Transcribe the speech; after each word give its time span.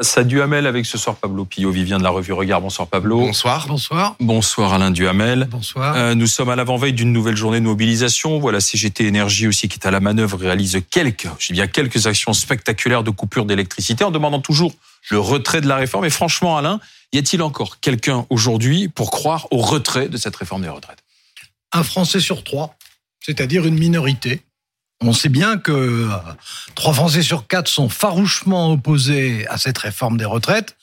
Ça 0.00 0.24
Duhamel 0.24 0.66
avec 0.66 0.84
ce 0.84 0.98
soir 0.98 1.16
Pablo 1.16 1.46
Pillot, 1.46 1.70
Vivien 1.70 1.96
de 1.96 2.02
la 2.02 2.10
revue 2.10 2.34
Regard. 2.34 2.60
Bonsoir 2.60 2.86
Pablo. 2.86 3.18
Bonsoir. 3.18 3.66
Bonsoir. 3.66 4.16
Bonsoir 4.20 4.74
Alain 4.74 4.90
Duhamel. 4.90 5.48
Bonsoir. 5.50 5.96
Euh, 5.96 6.14
nous 6.14 6.26
sommes 6.26 6.50
à 6.50 6.56
l'avant-veille 6.56 6.92
d'une 6.92 7.12
nouvelle 7.12 7.36
journée 7.36 7.60
de 7.60 7.64
mobilisation. 7.64 8.38
Voilà 8.38 8.60
CGT 8.60 9.06
Énergie 9.06 9.48
aussi 9.48 9.68
qui 9.68 9.78
est 9.78 9.86
à 9.86 9.90
la 9.90 10.00
manœuvre 10.00 10.36
réalise 10.36 10.82
quelques, 10.90 11.28
je 11.38 11.46
dis 11.48 11.52
bien 11.54 11.66
quelques 11.66 12.06
actions 12.06 12.34
spectaculaires 12.34 13.04
de 13.04 13.10
coupure 13.10 13.46
d'électricité 13.46 14.04
en 14.04 14.10
demandant 14.10 14.40
toujours 14.40 14.74
le 15.10 15.18
retrait 15.18 15.62
de 15.62 15.68
la 15.68 15.76
réforme. 15.76 16.04
Et 16.04 16.10
franchement 16.10 16.58
Alain, 16.58 16.78
y 17.12 17.18
a-t-il 17.18 17.40
encore 17.40 17.80
quelqu'un 17.80 18.26
aujourd'hui 18.28 18.88
pour 18.88 19.10
croire 19.10 19.48
au 19.50 19.58
retrait 19.58 20.08
de 20.08 20.18
cette 20.18 20.36
réforme 20.36 20.62
des 20.62 20.68
retraites? 20.68 20.98
Un 21.72 21.82
Français 21.82 22.20
sur 22.20 22.44
trois, 22.44 22.76
c'est-à-dire 23.20 23.64
une 23.66 23.78
minorité. 23.78 24.42
On 25.02 25.12
sait 25.12 25.28
bien 25.28 25.58
que 25.58 25.72
euh, 25.72 26.08
trois 26.74 26.94
Français 26.94 27.22
sur 27.22 27.46
quatre 27.46 27.68
sont 27.68 27.88
farouchement 27.88 28.72
opposés 28.72 29.46
à 29.48 29.58
cette 29.58 29.78
réforme 29.78 30.16
des 30.16 30.24
retraites, 30.24 30.76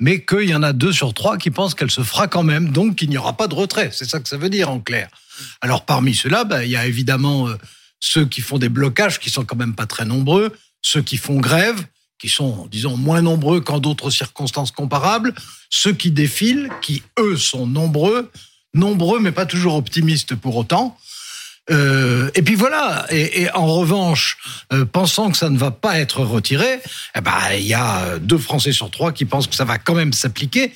mais 0.00 0.24
qu'il 0.24 0.48
y 0.48 0.54
en 0.54 0.62
a 0.62 0.72
deux 0.72 0.92
sur 0.92 1.14
trois 1.14 1.38
qui 1.38 1.50
pensent 1.50 1.74
qu'elle 1.74 1.90
se 1.90 2.02
fera 2.02 2.26
quand 2.26 2.42
même, 2.42 2.70
donc 2.70 2.96
qu'il 2.96 3.10
n'y 3.10 3.16
aura 3.16 3.36
pas 3.36 3.46
de 3.46 3.54
retrait. 3.54 3.90
C'est 3.92 4.08
ça 4.08 4.18
que 4.18 4.28
ça 4.28 4.36
veut 4.36 4.50
dire 4.50 4.70
en 4.70 4.80
clair. 4.80 5.08
Alors 5.60 5.84
parmi 5.84 6.14
ceux-là, 6.14 6.44
ben, 6.44 6.62
il 6.62 6.70
y 6.70 6.76
a 6.76 6.86
évidemment 6.86 7.48
euh, 7.48 7.56
ceux 8.00 8.26
qui 8.26 8.40
font 8.40 8.58
des 8.58 8.68
blocages, 8.68 9.20
qui 9.20 9.30
sont 9.30 9.44
quand 9.44 9.56
même 9.56 9.74
pas 9.74 9.86
très 9.86 10.04
nombreux, 10.04 10.52
ceux 10.82 11.02
qui 11.02 11.16
font 11.16 11.38
grève, 11.38 11.80
qui 12.18 12.28
sont, 12.28 12.66
disons, 12.70 12.96
moins 12.96 13.22
nombreux 13.22 13.60
qu'en 13.60 13.78
d'autres 13.78 14.10
circonstances 14.10 14.72
comparables, 14.72 15.34
ceux 15.70 15.92
qui 15.92 16.10
défilent, 16.10 16.70
qui, 16.82 17.02
eux, 17.18 17.36
sont 17.36 17.66
nombreux, 17.66 18.30
nombreux 18.72 19.20
mais 19.20 19.32
pas 19.32 19.46
toujours 19.46 19.74
optimistes 19.76 20.34
pour 20.34 20.56
autant, 20.56 20.98
euh, 21.70 22.30
et 22.34 22.42
puis 22.42 22.54
voilà. 22.54 23.06
Et, 23.10 23.50
en 23.52 23.66
revanche, 23.66 24.36
euh, 24.72 24.84
pensant 24.84 25.30
que 25.30 25.36
ça 25.36 25.48
ne 25.48 25.56
va 25.56 25.70
pas 25.70 25.98
être 25.98 26.20
retiré, 26.22 26.80
eh 27.16 27.20
ben 27.20 27.38
il 27.56 27.66
y 27.66 27.74
a 27.74 28.18
deux 28.18 28.38
Français 28.38 28.72
sur 28.72 28.90
trois 28.90 29.12
qui 29.12 29.24
pensent 29.24 29.46
que 29.46 29.54
ça 29.54 29.64
va 29.64 29.78
quand 29.78 29.94
même 29.94 30.12
s'appliquer. 30.12 30.72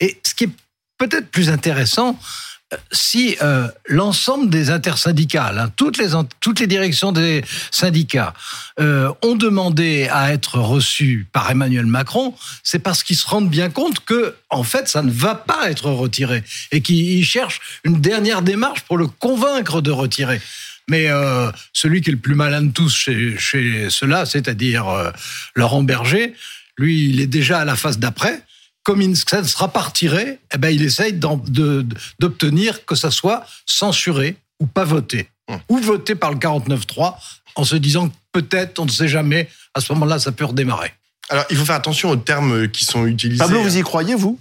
Et 0.00 0.20
ce 0.26 0.34
qui 0.34 0.44
est 0.44 0.50
peut-être 0.98 1.30
plus 1.30 1.50
intéressant, 1.50 2.10
euh, 2.10 2.53
si 2.92 3.36
euh, 3.42 3.68
l'ensemble 3.86 4.50
des 4.50 4.70
intersyndicales, 4.70 5.58
hein, 5.58 5.72
toutes, 5.76 5.98
les, 5.98 6.10
toutes 6.40 6.60
les 6.60 6.66
directions 6.66 7.12
des 7.12 7.44
syndicats, 7.70 8.34
euh, 8.80 9.12
ont 9.22 9.36
demandé 9.36 10.08
à 10.10 10.32
être 10.32 10.58
reçus 10.58 11.26
par 11.32 11.50
Emmanuel 11.50 11.86
Macron, 11.86 12.34
c'est 12.62 12.78
parce 12.78 13.02
qu'ils 13.02 13.16
se 13.16 13.26
rendent 13.26 13.50
bien 13.50 13.70
compte 13.70 14.04
que, 14.04 14.34
en 14.50 14.64
fait, 14.64 14.88
ça 14.88 15.02
ne 15.02 15.10
va 15.10 15.34
pas 15.34 15.70
être 15.70 15.90
retiré 15.90 16.42
et 16.72 16.80
qu'ils 16.80 17.24
cherchent 17.24 17.60
une 17.84 18.00
dernière 18.00 18.42
démarche 18.42 18.82
pour 18.82 18.96
le 18.96 19.06
convaincre 19.06 19.80
de 19.80 19.90
retirer. 19.90 20.40
Mais 20.88 21.08
euh, 21.08 21.50
celui 21.72 22.02
qui 22.02 22.10
est 22.10 22.12
le 22.12 22.18
plus 22.18 22.34
malin 22.34 22.62
de 22.62 22.72
tous 22.72 22.94
chez, 22.94 23.38
chez 23.38 23.88
ceux-là, 23.88 24.26
c'est-à-dire 24.26 25.12
Laurent 25.54 25.82
Berger, 25.82 26.34
lui, 26.76 27.08
il 27.08 27.20
est 27.20 27.26
déjà 27.26 27.60
à 27.60 27.64
la 27.64 27.76
phase 27.76 27.98
d'après 27.98 28.42
comme 28.84 29.02
il, 29.02 29.16
ça 29.16 29.42
ne 29.42 29.46
sera 29.46 29.68
pas 29.72 29.80
retiré, 29.80 30.38
eh 30.54 30.58
ben, 30.58 30.68
il 30.68 30.82
essaye 30.82 31.14
d'obtenir 31.14 32.84
que 32.84 32.94
ça 32.94 33.10
soit 33.10 33.44
censuré 33.66 34.36
ou 34.60 34.66
pas 34.66 34.84
voté. 34.84 35.28
Hum. 35.48 35.58
Ou 35.68 35.78
voté 35.78 36.14
par 36.14 36.30
le 36.30 36.38
49-3 36.38 37.14
en 37.56 37.64
se 37.64 37.76
disant 37.76 38.08
que 38.08 38.14
peut-être, 38.32 38.78
on 38.78 38.84
ne 38.84 38.90
sait 38.90 39.08
jamais, 39.08 39.48
à 39.74 39.80
ce 39.80 39.92
moment-là, 39.92 40.18
ça 40.18 40.32
peut 40.32 40.44
redémarrer. 40.44 40.92
Alors, 41.30 41.44
il 41.50 41.56
faut 41.56 41.64
faire 41.64 41.74
attention 41.76 42.10
aux 42.10 42.16
termes 42.16 42.68
qui 42.68 42.84
sont 42.84 43.06
utilisés. 43.06 43.38
Pablo, 43.38 43.62
vous 43.62 43.78
y 43.78 43.82
croyez, 43.82 44.14
vous? 44.14 44.38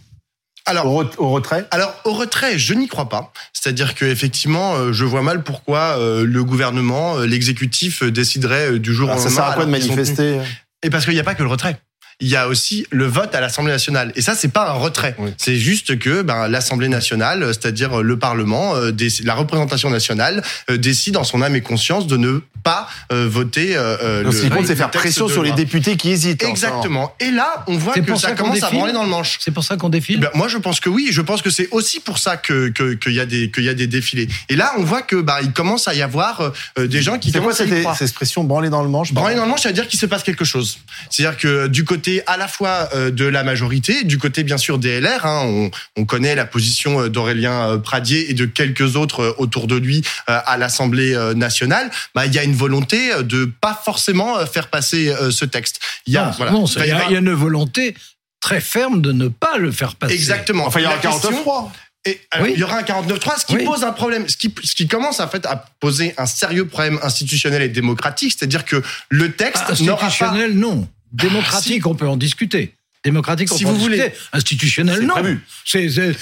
Alors, 0.66 0.88
au, 0.88 1.04
au, 1.18 1.30
retrait? 1.30 1.66
Alors, 1.72 1.94
au 2.06 2.14
retrait, 2.14 2.58
je 2.58 2.74
n'y 2.74 2.88
crois 2.88 3.10
pas. 3.10 3.34
C'est-à-dire 3.54 3.96
que 3.96 4.06
effectivement, 4.06 4.76
euh, 4.76 4.94
je 4.94 5.04
vois 5.04 5.22
mal 5.22 5.44
pourquoi 5.44 5.98
euh, 5.98 6.26
le 6.26 6.44
gouvernement, 6.44 7.18
euh, 7.18 7.26
l'exécutif 7.26 8.04
déciderait 8.04 8.80
du 8.80 8.94
jour 8.94 9.10
alors, 9.10 9.22
au 9.22 9.24
lendemain. 9.24 9.36
Ça 9.36 9.44
sert 9.44 9.52
à 9.52 9.56
quoi 9.56 9.66
de 9.66 9.72
manifester? 9.72 10.40
Et 10.82 10.90
parce 10.90 11.06
qu'il 11.06 11.14
n'y 11.14 11.20
a 11.20 11.24
pas 11.24 11.36
que 11.36 11.44
le 11.44 11.50
retrait 11.50 11.80
il 12.20 12.28
y 12.28 12.36
a 12.36 12.48
aussi 12.48 12.86
le 12.92 13.06
vote 13.06 13.34
à 13.36 13.42
l'Assemblée 13.42 13.72
nationale. 13.72 14.12
Et 14.16 14.22
ça, 14.22 14.36
c'est 14.36 14.48
pas 14.52 14.70
un 14.70 14.74
retrait. 14.74 15.16
Oui. 15.18 15.32
C'est 15.38 15.58
juste 15.58 16.00
que 16.00 16.22
ben, 16.22 16.48
l'Assemblée 16.48 16.88
nationale, 16.88 17.46
c'est-à-dire 17.48 18.02
le 18.02 18.18
Parlement, 18.18 18.76
euh, 18.76 18.92
la 19.24 19.36
représentation 19.36 19.90
nationale, 19.90 20.44
euh, 20.70 20.78
décide 20.78 21.18
en 21.18 21.24
son 21.24 21.42
âme 21.42 21.56
et 21.56 21.62
conscience 21.62 22.08
de 22.08 22.18
ne 22.18 22.40
pas 22.64 22.88
euh, 23.12 23.28
voter. 23.30 23.76
Euh, 23.76 24.24
Donc, 24.24 24.34
ce 24.34 24.42
qui 24.42 24.50
compte, 24.50 24.68
c'est 24.68 24.76
faire 24.76 24.92
pression 24.92 25.28
sur 25.28 25.44
les 25.44 25.52
députés 25.52 25.98
qui 25.98 26.12
hésitent. 26.12 26.44
Exactement. 26.44 27.14
Et 27.20 27.32
là, 27.32 27.64
on 27.68 27.78
voit 27.78 27.94
que 27.94 28.16
ça, 28.16 28.30
ça 28.30 28.36
commence 28.36 28.64
à 28.64 28.70
branler 28.70 28.94
dans 28.94 29.04
le 29.04 29.10
manche. 29.10 29.38
C'est 29.42 29.52
pour 29.52 29.64
ça 29.64 29.76
qu'on 29.76 29.90
défile. 29.90 30.20
Ben, 30.20 30.30
moi, 30.36 30.48
je 30.48 30.58
pense 30.58 30.80
que 30.80 30.90
oui. 30.90 31.10
Je 31.12 31.22
pense 31.22 31.42
que 31.42 31.50
c'est 31.50 31.68
aussi 31.72 32.00
pour 32.00 32.18
ça 32.18 32.38
que 32.38 32.70
qu'il 32.70 32.98
que 32.98 33.10
y 33.10 33.20
a 33.20 33.26
des 33.26 33.52
qu'il 33.52 33.64
y 33.64 33.70
a 33.70 33.74
des 33.74 33.88
défilés. 33.88 34.28
Et 34.50 34.56
là, 34.56 34.74
on 34.78 34.84
voit 34.84 35.02
que 35.02 35.18
ben, 35.18 35.38
il 35.42 35.52
commence 35.52 35.88
à 35.88 35.94
y 35.94 36.02
avoir 36.02 36.52
des 36.78 37.02
gens 37.02 37.18
qui. 37.20 37.32
C'est 37.32 37.42
quoi 37.42 37.54
cette, 37.54 37.70
cette 37.70 38.02
expression 38.02 38.44
branler 38.44 38.70
dans 38.70 38.84
le 38.84 38.90
manche 38.90 39.14
Branler 39.14 39.36
dans 39.36 39.44
le 39.44 39.50
manche, 39.50 39.62
ça 39.62 39.70
veut 39.70 39.76
dire 39.76 39.88
qu'il 39.88 40.00
se 40.00 40.06
passe 40.06 40.24
quelque 40.24 40.46
chose. 40.46 40.78
C'est-à-dire 41.10 41.38
que 41.38 41.68
du 41.68 41.84
côté 41.84 42.03
à 42.28 42.38
la 42.38 42.48
fois 42.48 42.90
de 42.94 43.26
la 43.26 43.44
majorité, 43.44 44.04
du 44.04 44.18
côté 44.18 44.44
bien 44.44 44.58
sûr 44.58 44.78
des 44.80 45.00
LR. 45.00 45.26
Hein, 45.26 45.42
on, 45.46 45.72
on, 45.98 46.06
connaît 46.06 46.36
la 46.36 46.46
position 46.46 47.08
d'Aurélien 47.08 47.80
Pradier 47.80 48.30
et 48.30 48.34
de 48.34 48.46
quelques 48.46 48.96
autres 48.96 49.36
autour 49.38 49.68
de 49.68 49.76
lui 49.76 50.04
à 50.28 50.58
l'Assemblée 50.58 51.16
nationale. 51.36 51.90
Bah, 52.16 52.26
il 52.26 52.34
y 52.34 52.40
a 52.40 52.44
une 52.44 52.56
volonté 52.56 53.12
de 53.24 53.46
pas 53.46 53.80
forcément 53.84 54.46
faire 54.46 54.68
passer 54.68 55.14
ce 55.32 55.46
texte. 55.46 55.80
Il 56.06 56.14
y 56.14 56.18
a, 56.18 56.26
non, 56.26 56.32
voilà, 56.38 56.52
non, 56.52 56.66
il 56.66 56.86
y, 56.86 56.92
a, 56.92 57.06
il 57.06 57.14
y 57.14 57.16
a 57.16 57.20
une 57.20 57.34
volonté 57.34 57.96
très 58.42 58.60
ferme 58.62 59.02
de 59.02 59.12
ne 59.12 59.30
pas 59.30 59.58
le 59.58 59.72
faire 59.72 59.96
passer. 59.96 60.14
Exactement. 60.14 60.66
Enfin, 60.68 60.82
il 60.82 60.84
y 60.84 60.86
a 60.86 60.92
un 60.92 60.98
49-3. 60.98 61.70
Et 62.06 62.20
alors, 62.32 62.48
oui. 62.48 62.54
il 62.56 62.60
y 62.60 62.64
aura 62.64 62.78
un 62.80 62.82
49.3, 62.82 63.40
ce 63.40 63.46
qui 63.46 63.56
Oui. 63.56 63.64
pose 63.64 63.86
un 63.86 63.94
problème, 63.94 64.28
ce 64.28 64.36
qui, 64.36 64.54
ce 64.62 64.76
qui 64.76 64.90
commence 64.90 65.22
en 65.22 65.30
fait 65.30 65.46
à 65.46 65.64
poser 65.80 66.14
un 66.18 66.26
sérieux 66.26 66.68
problème 66.68 67.00
institutionnel 67.02 67.62
et 67.62 67.70
démocratique, 67.70 68.36
c'est-à-dire 68.38 68.66
que 68.66 68.84
le 69.08 69.32
texte 69.32 69.64
Ah, 69.70 69.74
n'aura 69.84 70.00
pas. 70.02 70.06
institutionnel, 70.08 70.54
non. 70.54 70.86
Démocratique, 71.14 71.86
on 71.88 71.96
peut 71.96 72.08
en 72.08 72.18
discuter. 72.18 72.74
Démocratique, 73.06 73.52
on 73.52 73.58
Si 73.58 73.64
peut 73.66 73.70
en 73.70 73.74
vous 73.74 73.80
voulez. 73.80 73.98
discuter. 73.98 74.18
Institutionnel, 74.32 74.96
C'est 75.02 75.06
non. 75.06 75.14
prévu. 75.16 75.42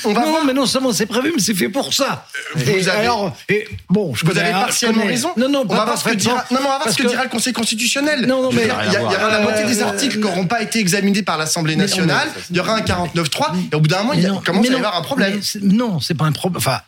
On 0.03 0.13
va 0.13 0.22
non, 0.22 0.29
voir. 0.31 0.46
mais 0.46 0.53
non 0.53 0.66
seulement 0.66 0.91
c'est 0.91 1.06
prévu, 1.06 1.31
mais 1.35 1.40
c'est 1.41 1.53
fait 1.53 1.69
pour 1.69 1.94
ça. 1.94 2.28
vous 2.56 2.68
et 2.68 2.90
avez- 2.90 3.01
alors, 3.06 3.38
et 3.50 3.68
bon, 3.88 4.16
je 4.16 4.25
Vous 4.25 4.35
avez 4.35 4.50
partiellement 4.50 5.06
raison. 5.06 5.30
Non, 5.38 5.47
non, 5.47 5.63
on 5.69 5.75
va 5.75 5.85
voir 5.85 5.97
ce 6.00 6.09
que 6.09 6.16
dira. 6.16 6.38
Non, 6.38 6.41
mais 6.50 6.57
on 6.57 6.62
va 6.62 6.68
voir 6.69 6.80
Parce 6.80 6.94
ce 6.94 6.97
que, 6.97 7.03
que- 7.03 7.09
dira 7.09 7.24
le 7.24 7.30
Conseil 7.30 7.53
constitutionnel. 7.53 8.25
Non, 8.25 8.41
non, 8.41 8.51
mais- 8.51 8.63
il 8.63 8.68
y, 8.68 8.72
a- 8.96 9.00
y 9.01 9.03
aura 9.03 9.30
la 9.30 9.38
Euh, 9.40 9.44
moitié 9.44 9.66
des 9.66 9.80
euh, 9.81 9.85
articles 9.85 10.13
qui 10.16 10.19
n'auront 10.22 10.47
pas 10.47 10.63
été 10.63 10.80
examinés 10.80 11.22
par 11.22 11.38
l'Assemblée 11.38 11.75
nationale. 11.75 12.28
Il 12.50 12.57
y 12.57 12.59
aura 12.59 12.74
un 12.75 12.81
49.3 12.81 13.53
et 13.72 13.75
au 13.75 13.80
bout 13.80 13.88
d'un 13.88 14.00
moment, 14.00 14.13
il 14.13 14.24
commence 14.44 14.68
à 14.68 14.72
y 14.72 14.75
avoir 14.75 14.96
un 14.97 15.01
problème. 15.03 15.40
Non, 15.62 16.00
c'est 16.00 16.16
pas 16.16 16.25
un 16.25 16.31
problème. 16.31 16.57
Enfin, 16.57 16.81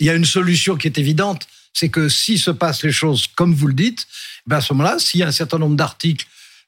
il 0.00 0.06
y 0.06 0.08
a 0.10 0.14
une 0.14 0.24
solution 0.24 0.76
qui 0.76 0.86
est 0.88 0.96
évidente, 0.96 1.46
c'est 1.74 1.90
que 1.90 2.08
si 2.08 2.38
se 2.38 2.50
passent 2.50 2.82
les 2.84 2.92
choses 2.92 3.26
comme 3.36 3.54
vous 3.54 3.66
le 3.66 3.74
dites, 3.74 4.06
ben 4.46 4.56
à 4.56 4.60
ce 4.62 4.72
moment-là, 4.72 4.96
s'il 4.98 5.20
y 5.20 5.22
a 5.22 5.26
un 5.26 5.32
certain 5.32 5.58
nombre 5.58 5.76
d'articles 5.76 6.24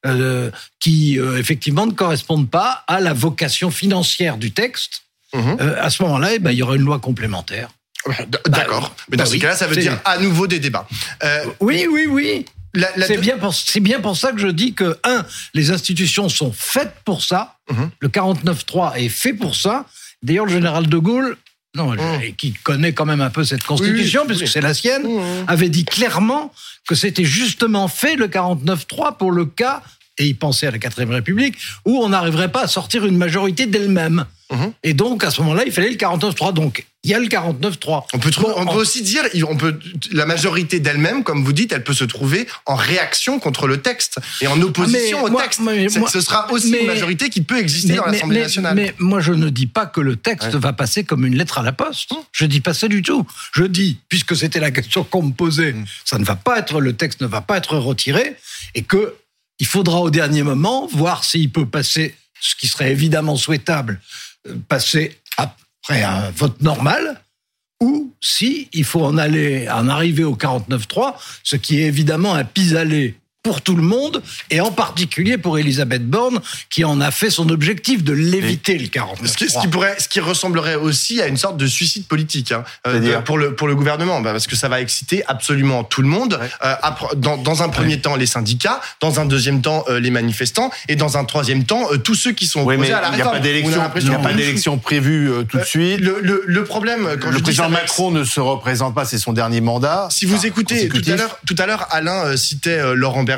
euh, 0.06 0.50
qui 0.80 1.18
euh, 1.18 1.38
effectivement 1.38 1.86
ne 1.86 1.92
correspondent 1.92 2.50
pas 2.50 2.84
à 2.88 3.00
la 3.00 3.12
vocation 3.12 3.70
financière 3.70 4.36
du 4.38 4.52
texte, 4.52 5.02
Mhm. 5.34 5.56
euh, 5.60 5.82
à 5.82 5.88
ce 5.88 6.02
moment-là, 6.02 6.34
eh 6.34 6.38
ben, 6.38 6.50
il 6.50 6.58
y 6.58 6.62
aura 6.62 6.76
une 6.76 6.82
loi 6.84 6.98
complémentaire. 6.98 7.68
D- 8.06 8.38
D'accord. 8.48 8.94
Mais 9.08 9.16
dans 9.16 9.22
bah 9.24 9.26
ce 9.28 9.32
oui, 9.34 9.38
cas-là, 9.38 9.56
ça 9.56 9.66
veut 9.66 9.76
dire 9.76 9.98
à 10.04 10.18
nouveau 10.18 10.46
des 10.46 10.58
débats. 10.58 10.86
Oui, 11.60 11.86
oui, 11.90 12.06
oui. 12.08 12.44
C'est 13.06 13.18
bien, 13.18 13.38
pour, 13.38 13.54
c'est 13.54 13.80
bien 13.80 14.00
pour 14.00 14.16
ça 14.16 14.32
que 14.32 14.38
je 14.38 14.48
dis 14.48 14.72
que, 14.74 14.98
un, 15.04 15.24
les 15.54 15.70
institutions 15.70 16.28
sont 16.28 16.52
faites 16.52 16.94
pour 17.04 17.22
ça. 17.22 17.56
Mhm. 17.70 17.90
Le 18.00 18.08
49.3 18.08 18.94
est 18.96 19.08
fait 19.08 19.32
pour 19.34 19.54
ça. 19.54 19.86
D'ailleurs, 20.22 20.46
le 20.46 20.52
général 20.52 20.86
de 20.88 20.98
Gaulle, 20.98 21.36
non, 21.74 21.94
et 22.22 22.32
qui 22.32 22.52
connaît 22.52 22.92
quand 22.92 23.06
même 23.06 23.20
un 23.22 23.30
peu 23.30 23.44
cette 23.44 23.62
constitution, 23.62 24.22
Oui, 24.22 24.26
puisque 24.28 24.42
oui. 24.42 24.48
c'est 24.52 24.60
la 24.60 24.74
sienne, 24.74 25.04
Mhm. 25.04 25.44
avait 25.48 25.68
dit 25.70 25.84
clairement 25.84 26.52
que 26.86 26.94
c'était 26.94 27.24
justement 27.24 27.88
fait 27.88 28.16
le 28.16 28.28
49.3 28.28 29.16
pour 29.16 29.32
le 29.32 29.46
cas, 29.46 29.82
et 30.18 30.26
il 30.26 30.36
pensait 30.36 30.66
à 30.66 30.70
la 30.70 30.78
4ème 30.78 31.10
République, 31.10 31.56
où 31.84 31.98
on 32.02 32.08
n'arriverait 32.10 32.50
pas 32.52 32.62
à 32.62 32.68
sortir 32.68 33.06
une 33.06 33.16
majorité 33.16 33.66
d'elle-même. 33.66 34.26
Mhm. 34.50 34.72
Et 34.82 34.92
donc, 34.92 35.24
à 35.24 35.30
ce 35.30 35.40
moment-là, 35.40 35.62
il 35.64 35.72
fallait 35.72 35.88
le 35.88 35.96
49.3. 35.96 36.52
Donc, 36.52 36.84
il 37.04 37.10
y 37.10 37.14
a 37.14 37.18
le 37.18 37.26
49.3. 37.26 38.06
On 38.12 38.18
peut, 38.18 38.30
trouver- 38.30 38.48
Bon, 38.48 38.60
on 38.60 38.64
peut 38.66 38.72
en- 38.72 38.76
aussi 38.76 39.00
dire, 39.02 39.22
on 39.48 39.56
peut, 39.56 39.78
la 40.12 40.26
majorité 40.26 40.78
d'elle-même, 40.78 41.24
comme 41.24 41.42
vous 41.42 41.54
dites, 41.54 41.72
elle 41.72 41.82
peut 41.82 41.94
se 41.94 42.04
trouver 42.04 42.46
en 42.66 42.74
réaction 42.74 43.38
contre 43.40 43.66
le 43.66 43.80
texte 43.80 44.18
et 44.42 44.46
en 44.48 44.60
opposition 44.60 45.18
Ah, 45.20 45.22
mais 45.22 45.28
au 45.28 45.32
moi- 45.32 45.42
texte. 45.42 45.60
mais 45.64 45.86
moi- 45.96 46.10
Ce 46.10 46.20
sera 46.20 46.52
aussi 46.52 46.70
mais- 46.70 46.80
une 46.82 46.86
majorité 46.86 47.30
qui 47.30 47.40
peut 47.40 47.58
exister 47.58 47.94
dans 47.94 48.04
l'Assemblée 48.04 48.40
nationale. 48.40 48.74
mais 48.76 48.94
moi, 48.98 49.20
je 49.20 49.32
ne 49.32 49.48
dis 49.48 49.66
pas 49.66 49.86
que 49.86 50.02
le 50.02 50.16
texte 50.16 50.52
Ouais. 50.52 50.60
va 50.60 50.74
passer 50.74 51.02
comme 51.04 51.24
une 51.24 51.36
lettre 51.36 51.56
à 51.58 51.62
la 51.62 51.72
poste. 51.72 52.12
Je 52.32 52.44
dis 52.44 52.60
pas 52.60 52.74
ça 52.74 52.88
du 52.88 53.00
tout. 53.00 53.26
Je 53.54 53.64
dis, 53.64 53.96
puisque 54.10 54.36
c'était 54.36 54.60
la 54.60 54.70
question 54.70 55.02
qu'on 55.02 55.22
me 55.22 55.32
posait, 55.32 55.72
Mm. 55.72 55.84
ça 56.04 56.18
ne 56.18 56.24
va 56.24 56.36
pas 56.36 56.58
être, 56.58 56.78
le 56.78 56.92
texte 56.92 57.22
ne 57.22 57.26
va 57.26 57.40
pas 57.40 57.56
être 57.56 57.78
retiré, 57.78 58.36
et 58.74 58.82
que 58.82 59.14
il 59.62 59.66
faudra 59.66 60.00
au 60.00 60.10
dernier 60.10 60.42
moment 60.42 60.88
voir 60.88 61.22
s'il 61.22 61.48
peut 61.48 61.66
passer, 61.66 62.16
ce 62.40 62.56
qui 62.56 62.66
serait 62.66 62.90
évidemment 62.90 63.36
souhaitable, 63.36 64.00
euh, 64.48 64.56
passer 64.66 65.20
après 65.36 66.02
un 66.02 66.32
vote 66.32 66.60
normal, 66.60 67.22
ou 67.80 68.12
si 68.20 68.68
faut 68.82 69.04
en 69.04 69.16
aller, 69.16 69.68
en 69.70 69.88
arriver 69.88 70.24
au 70.24 70.34
49.3, 70.34 71.14
ce 71.44 71.54
qui 71.54 71.78
est 71.78 71.86
évidemment 71.86 72.34
un 72.34 72.42
pis-aller 72.42 73.14
pour 73.42 73.60
tout 73.60 73.74
le 73.74 73.82
monde, 73.82 74.22
et 74.50 74.60
en 74.60 74.70
particulier 74.70 75.36
pour 75.36 75.58
Elisabeth 75.58 76.06
Borne, 76.06 76.40
qui 76.70 76.84
en 76.84 77.00
a 77.00 77.10
fait 77.10 77.30
son 77.30 77.48
objectif 77.48 78.04
de 78.04 78.12
l'éviter 78.12 78.78
le 78.78 78.86
49. 78.86 79.30
Ce 79.30 79.36
qui, 79.36 79.48
ce 79.48 79.58
qui 79.58 79.68
pourrait, 79.68 79.96
ce 79.98 80.08
qui 80.08 80.20
ressemblerait 80.20 80.76
aussi 80.76 81.20
à 81.20 81.26
une 81.26 81.36
sorte 81.36 81.56
de 81.56 81.66
suicide 81.66 82.06
politique 82.06 82.52
hein, 82.52 82.62
euh, 82.86 83.20
pour 83.22 83.38
le 83.38 83.56
pour 83.56 83.66
le 83.66 83.74
gouvernement, 83.74 84.20
bah, 84.20 84.30
parce 84.30 84.46
que 84.46 84.54
ça 84.54 84.68
va 84.68 84.80
exciter 84.80 85.24
absolument 85.26 85.82
tout 85.82 86.02
le 86.02 86.08
monde. 86.08 86.38
Euh, 86.64 86.74
dans, 87.16 87.36
dans, 87.36 87.62
un 87.62 87.68
premier 87.68 88.00
temps, 88.00 88.14
les 88.14 88.26
syndicats, 88.26 88.80
dans 89.00 89.18
un 89.18 89.24
deuxième 89.24 89.60
temps, 89.60 89.84
euh, 89.88 89.98
les 89.98 90.10
manifestants, 90.10 90.70
et 90.88 90.94
dans 90.94 91.16
un 91.16 91.24
troisième 91.24 91.64
temps, 91.64 91.92
euh, 91.92 91.96
tous 91.96 92.14
ceux 92.14 92.32
qui 92.32 92.46
sont 92.46 92.60
opposés 92.60 92.92
à 92.92 93.00
la 93.00 93.10
réforme. 93.10 93.40
Il 93.44 93.64
n'y 94.08 94.14
a 94.14 94.18
pas 94.18 94.32
d'élection 94.32 94.78
prévue 94.78 95.30
tout 95.48 95.58
de 95.58 95.64
suite. 95.64 96.00
Le, 96.00 96.20
le, 96.22 96.44
le 96.46 96.64
problème, 96.64 97.16
quand 97.20 97.30
le 97.30 97.38
je 97.38 97.42
président 97.42 97.68
Macron 97.68 98.12
ne 98.12 98.22
se 98.22 98.38
représente 98.38 98.94
pas, 98.94 99.04
c'est 99.04 99.18
son 99.18 99.32
dernier 99.32 99.60
mandat. 99.60 100.06
Si 100.10 100.26
vous 100.26 100.46
écoutez 100.46 100.88
tout 100.88 101.02
à 101.10 101.16
l'heure, 101.16 101.38
tout 101.44 101.56
à 101.58 101.66
l'heure, 101.66 101.88
Alain 101.90 102.36
citait 102.36 102.94
Laurent 102.94 103.24
Berger. 103.24 103.31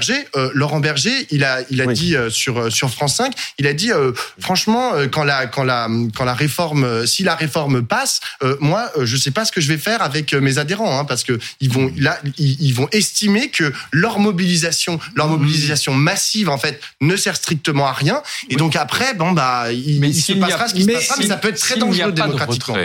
Laurent 0.55 0.81
Berger, 0.81 1.27
il 1.31 1.45
a 1.45 1.61
il 1.71 1.81
a 1.81 1.87
dit 1.87 2.15
sur 2.31 2.73
sur 2.73 2.91
France 2.91 3.17
5, 3.17 3.33
il 3.59 3.67
a 3.67 3.73
dit 3.73 3.91
franchement 4.39 4.93
quand 5.11 5.25
la 5.25 5.47
quand 5.47 5.65
la 5.65 5.89
quand 6.15 6.25
la 6.25 6.35
réforme, 6.35 7.07
si 7.07 7.23
la 7.23 7.35
réforme 7.35 7.85
passe, 7.85 8.21
moi 8.61 8.91
je 9.01 9.17
sais 9.17 9.31
pas 9.31 9.45
ce 9.45 9.53
que 9.53 9.61
je 9.61 9.69
vais 9.69 9.79
faire 9.79 10.03
avec 10.03 10.33
mes 10.33 10.59
adhérents, 10.59 10.99
hein, 10.99 11.05
parce 11.05 11.25
que 11.25 11.39
ils 11.61 11.71
vont 11.71 11.93
là 11.97 12.19
ils, 12.39 12.73
vont 12.73 12.89
estimer 12.93 13.51
que 13.51 13.73
leur 13.93 14.19
mobilisation, 14.19 14.99
leur 15.15 15.29
mobilisation 15.29 15.95
massive 15.95 16.49
en 16.49 16.59
fait 16.59 16.81
ne 17.01 17.17
sert 17.17 17.37
strictement 17.37 17.87
à 17.87 17.93
rien. 17.93 18.23
Et 18.51 18.57
donc 18.57 18.77
après, 18.77 19.15
bon 19.15 19.33
bah 19.33 19.73
il, 19.73 20.01
mais 20.01 20.13
se 20.13 20.33
passera 20.33 20.69
ce 20.69 20.75
qui 20.75 20.85
se 20.85 20.91
passera, 20.91 21.17
mais 21.19 21.27
ça 21.27 21.37
peut 21.37 21.49
être 21.49 21.61
très 21.61 21.77
dangereux 21.77 22.13
démocratiquement. 22.13 22.77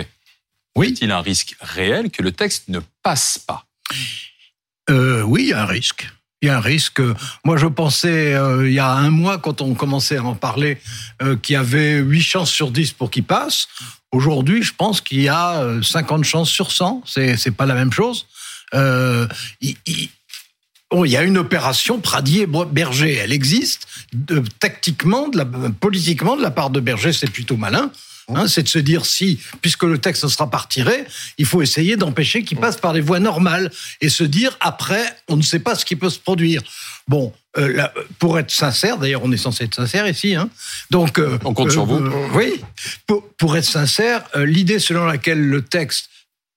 oui, 0.76 0.94
il 1.00 1.08
y 1.08 1.12
a 1.12 1.16
un 1.16 1.22
risque 1.22 1.56
réel 1.60 2.10
que 2.10 2.22
le 2.22 2.32
texte 2.32 2.64
ne 2.68 2.80
passe 3.02 3.38
pas? 3.38 3.66
Euh, 4.88 5.22
oui, 5.22 5.42
il 5.44 5.48
y 5.48 5.52
a 5.52 5.62
un 5.62 5.66
risque. 5.66 6.08
Il 6.42 6.46
y 6.46 6.48
a 6.48 6.56
un 6.56 6.60
risque. 6.60 7.02
Moi, 7.44 7.56
je 7.58 7.66
pensais, 7.66 8.34
euh, 8.34 8.66
il 8.66 8.72
y 8.72 8.78
a 8.78 8.90
un 8.90 9.10
mois, 9.10 9.38
quand 9.38 9.60
on 9.60 9.74
commençait 9.74 10.16
à 10.16 10.24
en 10.24 10.34
parler, 10.34 10.78
euh, 11.22 11.36
qu'il 11.36 11.52
y 11.52 11.56
avait 11.56 11.98
8 11.98 12.20
chances 12.22 12.50
sur 12.50 12.70
10 12.70 12.92
pour 12.92 13.10
qu'il 13.10 13.24
passe. 13.24 13.68
Aujourd'hui, 14.10 14.62
je 14.62 14.72
pense 14.74 15.00
qu'il 15.00 15.20
y 15.20 15.28
a 15.28 15.62
50 15.82 16.24
chances 16.24 16.48
sur 16.48 16.72
100. 16.72 17.02
C'est, 17.06 17.36
c'est 17.36 17.50
pas 17.50 17.66
la 17.66 17.74
même 17.74 17.92
chose. 17.92 18.26
Euh, 18.74 19.26
il, 19.60 19.76
y 20.92 21.16
a 21.16 21.22
une 21.22 21.38
opération 21.38 22.00
Pradier-Berger, 22.00 23.16
elle 23.16 23.32
existe. 23.32 23.86
Tactiquement, 24.58 25.28
de 25.28 25.38
la, 25.38 25.44
politiquement, 25.44 26.36
de 26.36 26.42
la 26.42 26.50
part 26.50 26.70
de 26.70 26.80
Berger, 26.80 27.12
c'est 27.12 27.30
plutôt 27.30 27.56
malin. 27.56 27.90
Hein, 28.28 28.46
c'est 28.46 28.62
de 28.62 28.68
se 28.68 28.78
dire 28.78 29.06
si, 29.06 29.40
puisque 29.60 29.82
le 29.82 29.98
texte 29.98 30.24
ne 30.24 30.28
sera 30.28 30.50
pas 30.50 30.58
retiré, 30.58 31.04
il 31.38 31.46
faut 31.46 31.62
essayer 31.62 31.96
d'empêcher 31.96 32.44
qu'il 32.44 32.58
passe 32.58 32.76
par 32.76 32.92
les 32.92 33.00
voies 33.00 33.20
normales 33.20 33.70
et 34.00 34.08
se 34.08 34.24
dire 34.24 34.56
après, 34.60 35.04
on 35.28 35.36
ne 35.36 35.42
sait 35.42 35.58
pas 35.58 35.74
ce 35.74 35.84
qui 35.84 35.96
peut 35.96 36.10
se 36.10 36.18
produire. 36.18 36.62
Bon, 37.08 37.32
euh, 37.58 37.82
pour 38.20 38.38
être 38.38 38.50
sincère, 38.50 38.98
d'ailleurs, 38.98 39.22
on 39.24 39.32
est 39.32 39.36
censé 39.36 39.64
être 39.64 39.74
sincère 39.74 40.06
ici, 40.06 40.36
hein, 40.36 40.48
donc 40.90 41.18
euh, 41.18 41.38
on 41.44 41.52
compte 41.52 41.72
sur 41.72 41.84
vous. 41.84 41.96
Euh, 41.96 42.28
oui, 42.34 42.60
pour, 43.06 43.28
pour, 43.30 43.56
être 43.56 43.64
sincère, 43.64 44.22
l'idée 44.36 44.78
selon 44.78 45.04
laquelle 45.06 45.40
le 45.40 45.62
texte 45.62 46.09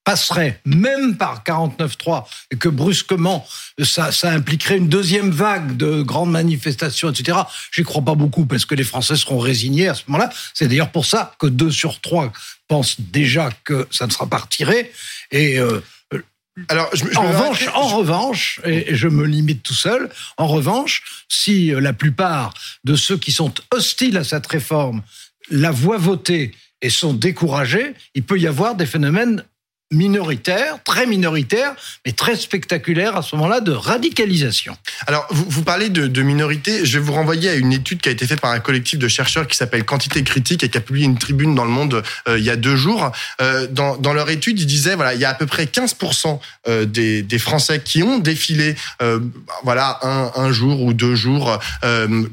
passerait 0.04 0.60
même 0.66 1.18
par 1.18 1.44
49.3 1.44 2.26
et 2.52 2.58
que 2.58 2.70
brusquement 2.70 3.46
ça, 3.82 4.12
ça 4.12 4.32
impliquerait 4.32 4.78
une 4.78 4.90
deuxième 4.90 5.32
vague 5.32 5.78
de 5.78 6.02
grandes 6.02 6.32
manifestations, 6.32 7.10
etc. 7.10 7.40
J'y 7.72 7.84
crois 7.84 8.02
pas 8.02 8.16
beaucoup 8.16 8.46
parce 8.46 8.66
que 8.66 8.76
les 8.76 8.84
Français 8.84 9.16
seront 9.16 9.40
résignés 9.40 9.88
à 9.88 9.96
ce 9.96 10.04
moment-là. 10.08 10.30
C'est 10.54 10.68
d'ailleurs 10.68 10.92
pour 10.92 11.06
ça 11.06 11.36
que 11.40 11.48
deux 11.48 11.72
sur 11.72 12.02
trois 12.02 12.32
pensent 12.68 13.00
déjà 13.00 13.50
que 13.64 13.88
ça 13.92 14.08
ne 14.08 14.12
sera 14.12 14.28
pas 14.28 14.38
retiré. 14.38 14.92
Et 15.32 15.60
euh, 15.60 15.82
alors, 16.70 16.90
je, 16.94 17.06
en, 17.18 17.30
revanche, 17.30 17.68
en 17.74 17.88
revanche, 17.88 18.62
et 18.64 18.96
je 18.96 19.08
me 19.08 19.26
limite 19.26 19.64
tout 19.64 19.74
seul, 19.74 20.10
en 20.38 20.48
revanche, 20.48 21.26
si 21.28 21.72
la 21.72 21.94
plupart 21.94 22.54
de 22.84 22.96
ceux 22.96 23.18
qui 23.18 23.32
sont 23.32 23.54
hostiles 23.72 24.18
à 24.18 24.24
cette 24.24 24.46
réforme 24.48 25.02
la 25.50 25.72
voient 25.72 25.98
voter 25.98 26.54
et 26.82 26.90
sont 26.90 27.14
découragés, 27.14 27.94
il 28.14 28.24
peut 28.24 28.40
y 28.40 28.48
avoir 28.48 28.76
des 28.76 28.86
phénomènes 28.86 29.44
minoritaire, 29.94 30.78
très 30.84 31.06
minoritaire, 31.06 31.74
mais 32.06 32.12
très 32.12 32.36
spectaculaire 32.36 33.16
à 33.16 33.22
ce 33.22 33.36
moment-là 33.36 33.60
de 33.62 33.72
radicalisation. 33.72 34.78
Alors, 35.08 35.28
vous, 35.30 35.64
parlez 35.64 35.90
de, 35.90 36.22
minorité. 36.22 36.86
Je 36.86 37.00
vais 37.00 37.06
vous 37.06 37.14
renvoyer 37.14 37.50
à 37.50 37.56
une 37.56 37.74
étude 37.74 38.02
qui 38.02 38.10
a 38.10 38.12
été 38.12 38.26
faite 38.26 38.42
par 38.42 38.52
un 38.52 38.60
collectif 38.60 39.00
de 39.00 39.08
chercheurs 39.08 39.48
qui 39.48 39.58
s'appelle 39.58 39.84
Quantité 39.86 40.24
Critique 40.24 40.64
et 40.64 40.70
qui 40.70 40.78
a 40.78 40.82
publié 40.82 41.06
une 41.06 41.18
tribune 41.18 41.56
dans 41.56 41.66
le 41.66 41.72
Monde 41.72 42.04
euh, 42.28 42.38
il 42.38 42.44
y 42.44 42.50
a 42.50 42.56
deux 42.56 42.76
jours. 42.76 43.12
Euh, 43.42 43.68
dans, 43.68 44.14
leur 44.14 44.30
étude, 44.30 44.60
ils 44.60 44.66
disaient 44.66 44.96
voilà, 44.96 45.14
il 45.14 45.20
y 45.20 45.26
a 45.26 45.30
à 45.30 45.34
peu 45.34 45.46
près 45.46 45.66
15% 45.66 46.40
euh, 46.68 46.86
des, 46.86 47.40
Français 47.40 47.82
qui 47.84 48.04
ont 48.04 48.20
défilé, 48.20 48.76
voilà, 49.64 50.00
un, 50.02 50.32
un, 50.36 50.52
jour 50.52 50.82
ou 50.82 50.94
deux 50.94 51.16
jours 51.16 51.60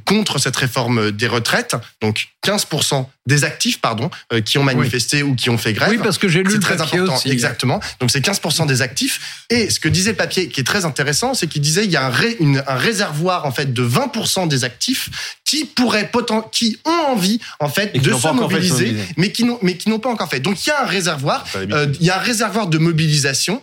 contre 0.04 0.38
cette 0.38 0.56
réforme 0.56 1.10
des 1.10 1.26
retraites. 1.26 1.74
Donc, 2.00 2.28
15% 2.46 3.06
des 3.26 3.44
actifs, 3.44 3.80
pardon, 3.80 4.10
qui 4.44 4.58
ont 4.58 4.64
manifesté 4.64 5.22
ou 5.22 5.34
qui 5.34 5.50
ont 5.50 5.58
fait 5.58 5.72
grève. 5.72 5.90
Oui, 5.90 5.98
parce 5.98 6.18
que 6.18 6.28
j'ai 6.28 6.42
lu 6.42 6.54
le 6.54 6.60
très 6.60 6.80
important. 6.80 7.16
Aussi. 7.16 7.30
Exactement. 7.30 7.80
Donc 8.00 8.10
c'est 8.10 8.24
15% 8.24 8.66
des 8.66 8.82
actifs. 8.82 9.44
Et 9.50 9.68
ce 9.70 9.78
que 9.78 9.88
disait 9.88 10.10
le 10.10 10.16
papier, 10.16 10.48
qui 10.48 10.60
est 10.60 10.64
très 10.64 10.84
intéressant, 10.84 11.34
c'est 11.34 11.46
qu'il 11.46 11.60
disait 11.60 11.84
il 11.84 11.90
y 11.90 11.96
a 11.96 12.06
un, 12.06 12.12
une, 12.40 12.62
un, 12.66 12.74
réservoir 12.76 13.44
en 13.44 13.52
fait 13.52 13.72
de 13.72 13.86
20% 13.86 14.48
des 14.48 14.64
actifs 14.64 15.10
qui 15.44 15.64
pourraient 15.64 16.10
qui 16.52 16.78
ont 16.84 17.12
envie 17.12 17.40
en 17.58 17.68
fait 17.68 17.96
de 17.96 18.12
se 18.12 18.28
mobiliser, 18.28 18.96
mais 19.16 19.32
qui 19.32 19.44
n'ont 19.44 19.58
mais 19.62 19.76
qui 19.76 19.88
n'ont 19.88 19.98
pas 19.98 20.10
encore 20.10 20.28
fait. 20.28 20.40
Donc 20.40 20.64
il 20.64 20.70
y 20.70 20.72
a 20.72 20.82
un 20.82 20.86
réservoir, 20.86 21.44
euh, 21.56 21.92
il 22.00 22.06
y 22.06 22.10
a 22.10 22.16
un 22.16 22.22
réservoir 22.22 22.68
de 22.68 22.78
mobilisation. 22.78 23.60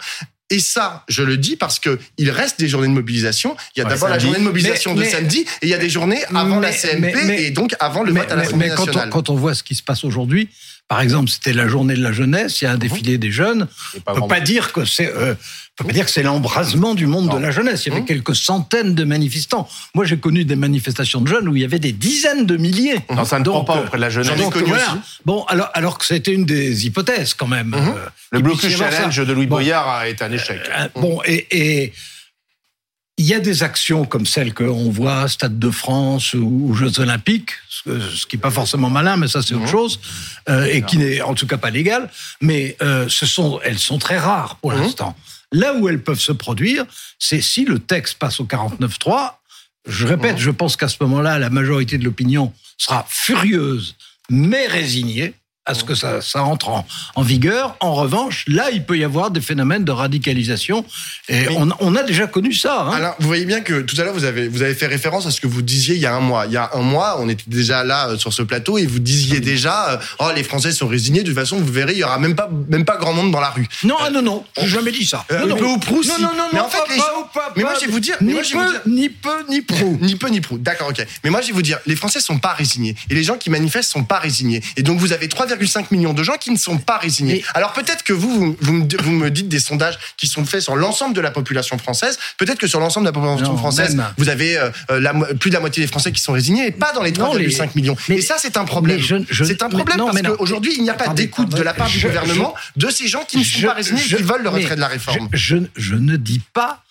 Et 0.49 0.59
ça, 0.59 1.03
je 1.09 1.23
le 1.23 1.35
dis 1.35 1.57
parce 1.57 1.77
que 1.77 1.99
il 2.17 2.31
reste 2.31 2.59
des 2.59 2.69
journées 2.69 2.87
de 2.87 2.93
mobilisation. 2.93 3.57
Il 3.75 3.79
y 3.79 3.81
a 3.81 3.85
ouais, 3.85 3.93
d'abord 3.93 4.07
la 4.07 4.17
journée 4.17 4.39
de 4.39 4.43
mobilisation 4.43 4.93
mais, 4.93 5.01
de 5.01 5.05
mais, 5.05 5.11
samedi 5.11 5.39
et 5.39 5.45
il 5.63 5.69
y 5.69 5.73
a 5.73 5.77
des 5.77 5.89
journées 5.89 6.23
avant 6.33 6.59
mais, 6.59 6.67
la 6.67 6.73
CMP 6.73 7.15
et 7.37 7.51
donc 7.51 7.75
avant 7.79 8.03
le 8.03 8.13
vote 8.13 8.31
à 8.31 8.35
l'Assemblée 8.35 8.69
nationale. 8.69 9.05
Mais 9.05 9.11
quand 9.11 9.29
on 9.29 9.35
voit 9.35 9.53
ce 9.53 9.63
qui 9.63 9.75
se 9.75 9.83
passe 9.83 10.05
aujourd'hui, 10.05 10.49
par 10.87 11.01
exemple, 11.01 11.29
c'était 11.29 11.53
la 11.53 11.67
journée 11.67 11.95
de 11.95 12.03
la 12.03 12.13
jeunesse, 12.13 12.61
il 12.61 12.65
y 12.65 12.67
a 12.67 12.71
un 12.71 12.77
défilé 12.77 13.17
des 13.17 13.31
jeunes. 13.31 13.67
On 14.07 14.21
peut 14.21 14.27
pas 14.27 14.39
dire 14.39 14.71
que 14.71 14.85
c'est 14.85 15.13
euh, 15.13 15.35
peut 15.77 15.85
pas 15.85 15.93
dire 15.93 16.05
que 16.05 16.11
c'est 16.11 16.23
l'embrasement 16.23 16.95
du 16.95 17.05
monde 17.05 17.29
de 17.29 17.37
la 17.37 17.51
jeunesse. 17.51 17.85
Il 17.85 17.93
y 17.93 17.95
avait 17.95 18.05
quelques 18.05 18.35
centaines 18.35 18.95
de 18.95 19.03
manifestants. 19.03 19.69
Moi, 19.93 20.05
j'ai 20.05 20.17
connu 20.17 20.43
des 20.43 20.55
manifestations 20.55 21.21
de 21.21 21.27
jeunes 21.27 21.47
où 21.47 21.55
il 21.55 21.61
y 21.61 21.65
avait 21.65 21.79
des 21.79 21.91
dizaines 21.91 22.45
de 22.45 22.57
milliers. 22.57 22.99
Non, 23.13 23.25
ça 23.25 23.37
ne 23.39 23.43
prend 23.43 23.63
pas 23.63 23.77
auprès 23.77 23.97
de 23.97 24.01
la 24.01 24.09
jeunesse. 24.09 24.37
Donc, 24.37 24.57
voilà. 24.57 24.97
Bon, 25.25 25.43
alors, 25.43 25.69
alors 25.73 25.97
que 25.97 26.05
c'était 26.05 26.33
une 26.33 26.45
des 26.45 26.87
hypothèses 26.87 27.35
quand 27.35 27.47
même. 27.47 27.73
Euh, 27.75 27.93
le 28.31 28.39
blocus 28.39 28.75
challenge 28.75 29.17
de 29.17 29.33
Louis 29.33 29.45
bon, 29.45 29.57
Boyard 29.57 29.87
a 29.87 30.07
été 30.07 30.23
un 30.23 30.31
échec. 30.31 30.59
Euh, 30.75 30.87
bon, 30.95 31.21
et, 31.25 31.47
et 31.51 31.93
il 33.17 33.25
y 33.25 33.33
a 33.33 33.39
des 33.39 33.63
actions 33.63 34.05
comme 34.05 34.27
celles 34.27 34.53
qu'on 34.53 34.91
voit 34.91 35.27
Stade 35.27 35.57
de 35.57 35.71
France 35.71 36.35
ou, 36.35 36.73
Jeux 36.75 36.99
Olympiques, 36.99 37.51
ce, 37.67 38.27
qui 38.27 38.35
n'est 38.35 38.41
pas 38.41 38.51
forcément 38.51 38.91
malin, 38.91 39.17
mais 39.17 39.27
ça 39.27 39.41
c'est 39.41 39.55
autre 39.55 39.67
chose, 39.67 39.99
euh, 40.49 40.65
et 40.65 40.83
qui 40.83 40.97
n'est 40.97 41.21
en 41.21 41.33
tout 41.33 41.47
cas 41.47 41.57
pas 41.57 41.71
légal. 41.71 42.11
Mais 42.41 42.77
euh, 42.81 43.09
ce 43.09 43.25
sont, 43.25 43.59
elles 43.63 43.79
sont 43.79 43.97
très 43.97 44.19
rares 44.19 44.57
pour 44.57 44.71
mmh. 44.71 44.81
l'instant. 44.81 45.17
Là 45.51 45.73
où 45.73 45.89
elles 45.89 46.03
peuvent 46.03 46.19
se 46.19 46.31
produire, 46.31 46.85
c'est 47.17 47.41
si 47.41 47.65
le 47.65 47.79
texte 47.79 48.19
passe 48.19 48.39
au 48.39 48.45
49.3. 48.45 49.33
Je 49.87 50.05
répète, 50.05 50.35
mmh. 50.35 50.39
je 50.39 50.51
pense 50.51 50.75
qu'à 50.75 50.89
ce 50.89 50.97
moment-là, 51.01 51.39
la 51.39 51.49
majorité 51.49 51.97
de 51.97 52.03
l'opinion 52.03 52.53
sera 52.77 53.05
furieuse, 53.09 53.95
mais 54.29 54.67
résignée 54.67 55.33
à 55.67 55.73
ce 55.73 55.83
que 55.83 55.93
ça, 55.93 56.21
ça 56.21 56.43
entre 56.43 56.69
en, 56.69 56.87
en, 57.15 57.21
vigueur. 57.21 57.75
En 57.81 57.93
revanche, 57.93 58.45
là, 58.47 58.71
il 58.71 58.85
peut 58.85 58.97
y 58.97 59.03
avoir 59.03 59.31
des 59.31 59.41
phénomènes 59.41 59.83
de 59.83 59.91
radicalisation. 59.91 60.85
Et 61.27 61.49
on, 61.49 61.69
on, 61.79 61.95
a 61.95 62.03
déjà 62.03 62.25
connu 62.25 62.53
ça. 62.53 62.83
Hein. 62.83 62.91
Alors, 62.91 63.15
vous 63.19 63.27
voyez 63.27 63.45
bien 63.45 63.59
que 63.59 63.81
tout 63.81 63.99
à 63.99 64.05
l'heure, 64.05 64.13
vous 64.13 64.23
avez, 64.23 64.47
vous 64.47 64.61
avez 64.61 64.73
fait 64.73 64.87
référence 64.87 65.25
à 65.25 65.31
ce 65.31 65.41
que 65.41 65.47
vous 65.47 65.61
disiez 65.61 65.95
il 65.95 66.01
y 66.01 66.05
a 66.05 66.15
un 66.15 66.21
mois. 66.21 66.45
Il 66.45 66.53
y 66.53 66.57
a 66.57 66.71
un 66.73 66.81
mois, 66.81 67.17
on 67.19 67.27
était 67.27 67.43
déjà 67.47 67.83
là 67.83 68.09
euh, 68.09 68.17
sur 68.17 68.31
ce 68.31 68.41
plateau 68.43 68.77
et 68.77 68.85
vous 68.85 68.99
disiez 68.99 69.41
déjà, 69.41 69.91
euh, 69.91 69.97
oh, 70.19 70.29
les 70.33 70.43
Français 70.43 70.71
sont 70.71 70.87
résignés. 70.87 71.21
De 71.21 71.27
toute 71.27 71.37
façon, 71.37 71.57
vous 71.57 71.71
verrez, 71.71 71.93
il 71.93 71.99
y 71.99 72.03
aura 72.03 72.17
même 72.17 72.35
pas, 72.35 72.49
même 72.69 72.85
pas 72.85 72.95
grand 72.95 73.13
monde 73.13 73.31
dans 73.31 73.41
la 73.41 73.49
rue. 73.49 73.67
Non, 73.83 73.95
ah, 73.99 74.09
non, 74.09 74.21
non, 74.21 74.45
j'ai 74.57 74.67
jamais 74.67 74.91
dit 74.91 75.05
ça. 75.05 75.25
Euh, 75.31 75.45
non, 75.45 75.57
peu 75.57 75.65
ou 75.65 75.77
prou, 75.79 76.01
non, 76.03 76.15
non, 76.19 76.29
non, 76.37 76.47
mais 76.53 76.59
en 76.61 76.69
fait, 76.69 76.77
pas, 76.77 76.85
les 76.89 76.97
gens... 76.97 77.29
pas, 77.33 77.51
mais 77.57 77.63
moi, 77.63 77.73
je 77.75 77.85
vais 77.85 77.91
vous 77.91 77.99
dire, 77.99 78.15
ni, 78.21 78.31
moi, 78.31 78.41
peu, 78.41 78.57
vous 78.57 78.71
dire... 78.71 78.81
ni 78.85 79.09
peu, 79.09 79.45
ni 79.49 79.61
prou. 79.61 79.97
ni 80.01 80.15
peu, 80.15 80.27
ni 80.29 80.39
prou. 80.39 80.57
D'accord, 80.57 80.87
ok. 80.89 81.05
Mais 81.25 81.29
moi, 81.29 81.41
je 81.41 81.47
vais 81.47 81.53
vous 81.53 81.61
dire, 81.61 81.79
les 81.85 81.97
Français 81.97 82.21
sont 82.21 82.39
pas 82.39 82.53
résignés. 82.53 82.95
Et 83.09 83.15
les 83.15 83.23
gens 83.23 83.37
qui 83.37 83.49
manifestent 83.49 83.91
sont 83.91 84.03
pas 84.05 84.19
résignés. 84.19 84.61
Et 84.77 84.83
donc, 84.83 84.99
vous 84.99 85.11
avez 85.11 85.27
3,5 85.57 85.87
millions 85.91 86.13
de 86.13 86.23
gens 86.23 86.37
qui 86.37 86.51
ne 86.51 86.57
sont 86.57 86.77
pas 86.77 86.97
résignés. 86.97 87.43
Alors 87.53 87.73
peut-être 87.73 88.03
que 88.03 88.13
vous, 88.13 88.29
vous, 88.29 88.57
vous, 88.59 88.73
me, 88.73 88.87
vous, 89.01 89.11
me, 89.11 89.31
dites 89.31 89.47
des 89.47 89.59
sondages 89.59 89.97
qui 90.17 90.27
sont 90.27 90.45
faits 90.45 90.61
sur 90.61 90.75
l'ensemble 90.75 91.15
de 91.15 91.21
la 91.21 91.31
population 91.31 91.77
française. 91.77 92.17
Peut-être 92.37 92.59
que 92.59 92.67
sur 92.67 92.79
l'ensemble 92.79 93.05
de 93.05 93.09
la 93.09 93.13
population 93.13 93.53
non, 93.53 93.57
française, 93.57 93.95
même. 93.95 94.07
vous 94.17 94.29
avez 94.29 94.57
euh, 94.57 94.71
la, 94.99 95.13
plus 95.13 95.49
de 95.49 95.55
la 95.55 95.59
moitié 95.59 95.83
des 95.83 95.87
Français 95.87 96.11
qui 96.11 96.21
sont 96.21 96.33
résignés 96.33 96.67
et 96.67 96.71
pas 96.71 96.93
dans 96.93 97.03
les 97.03 97.11
3,5 97.11 97.69
millions. 97.75 97.95
Mais, 98.09 98.15
et 98.17 98.21
ça, 98.21 98.35
c'est 98.37 98.57
un 98.57 98.65
problème. 98.65 98.99
C'est 99.01 99.63
un 99.63 99.69
problème 99.69 99.97
parce 99.97 100.21
qu'aujourd'hui, 100.21 100.73
il 100.77 100.83
n'y 100.83 100.89
a 100.89 100.93
pas 100.93 101.09
d'écoute 101.09 101.49
de 101.49 101.61
la 101.61 101.73
part 101.73 101.89
du 101.89 101.99
gouvernement 101.99 102.53
de 102.75 102.89
ces 102.89 103.07
gens 103.07 103.23
qui 103.27 103.37
ne 103.37 103.43
sont 103.43 103.67
pas 103.67 103.73
résignés 103.73 104.01
et 104.01 104.15
qui 104.15 104.23
veulent 104.23 104.43
le 104.43 104.49
retrait 104.49 104.75
de 104.75 104.81
la 104.81 104.87
réforme. 104.87 105.29
Je, 105.33 105.57
je 105.75 105.95
ne 105.95 106.15
dis 106.15 106.41
pas 106.53 106.83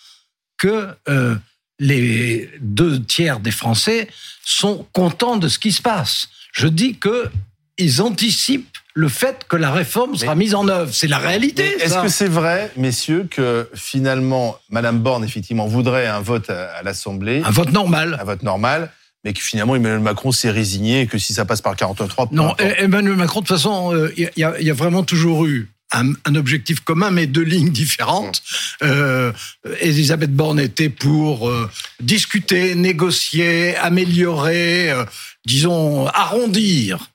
que 0.58 0.88
euh, 1.08 1.34
les 1.78 2.50
deux 2.60 3.02
tiers 3.02 3.40
des 3.40 3.50
Français 3.50 4.08
sont 4.44 4.86
contents 4.92 5.36
de 5.36 5.48
ce 5.48 5.58
qui 5.58 5.72
se 5.72 5.82
passe. 5.82 6.28
Je 6.52 6.68
dis 6.68 6.96
que 6.96 7.30
ils 7.78 8.02
anticipent 8.02 8.76
le 8.94 9.08
fait 9.08 9.44
que 9.48 9.56
la 9.56 9.70
réforme 9.70 10.16
sera 10.16 10.34
mise 10.34 10.54
en 10.54 10.68
œuvre. 10.68 10.92
C'est 10.92 11.06
la 11.06 11.18
réalité. 11.18 11.76
Est-ce 11.80 12.00
que 12.00 12.08
c'est 12.08 12.28
vrai, 12.28 12.72
messieurs, 12.76 13.26
que 13.30 13.68
finalement, 13.74 14.58
Madame 14.70 15.00
Borne, 15.00 15.22
effectivement, 15.22 15.66
voudrait 15.66 16.06
un 16.06 16.20
vote 16.20 16.48
à, 16.48 16.82
l'Assemblée 16.82 17.42
Un 17.44 17.50
vote 17.50 17.72
normal. 17.72 18.18
Un 18.20 18.24
vote 18.24 18.42
normal 18.42 18.90
mais 19.24 19.32
que 19.32 19.40
finalement 19.40 19.74
Emmanuel 19.74 19.98
Macron 19.98 20.30
s'est 20.30 20.52
résigné 20.52 21.00
et 21.00 21.06
que 21.08 21.18
si 21.18 21.34
ça 21.34 21.44
passe 21.44 21.60
par 21.60 21.74
49.3... 21.74 22.28
Non, 22.30 22.54
Emmanuel 22.58 23.16
Macron, 23.16 23.40
de 23.40 23.46
toute 23.46 23.56
façon, 23.56 23.92
euh, 23.92 24.14
il 24.16 24.30
y, 24.36 24.44
a 24.44 24.72
vraiment 24.72 25.02
toujours 25.02 25.46
eu 25.46 25.68
un, 25.92 26.34
objectif 26.34 26.80
commun, 26.80 27.10
mais 27.10 27.26
deux 27.26 27.42
lignes 27.42 27.70
différentes. 27.70 28.42
Euh, 28.82 29.32
Elisabeth 29.80 30.32
Borne 30.32 30.60
était 30.60 30.88
pour 30.88 31.48
euh, 31.48 31.70
discuter, 32.00 32.74
négocier, 32.74 33.76
améliorer, 33.76 34.90
euh, 34.90 35.04
disons, 35.46 36.06
arrondir 36.08 37.10